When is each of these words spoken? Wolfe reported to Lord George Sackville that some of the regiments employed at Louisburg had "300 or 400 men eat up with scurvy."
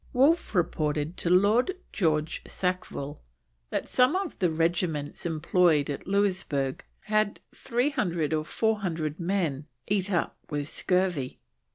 Wolfe 0.13 0.55
reported 0.55 1.15
to 1.17 1.29
Lord 1.29 1.75
George 1.93 2.41
Sackville 2.47 3.21
that 3.69 3.87
some 3.87 4.15
of 4.15 4.39
the 4.39 4.49
regiments 4.49 5.27
employed 5.27 5.91
at 5.91 6.07
Louisburg 6.07 6.83
had 7.01 7.39
"300 7.53 8.33
or 8.33 8.43
400 8.43 9.19
men 9.19 9.67
eat 9.85 10.11
up 10.11 10.37
with 10.49 10.67
scurvy." 10.69 11.39